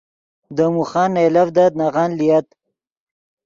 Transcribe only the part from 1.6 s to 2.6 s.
نغن لییت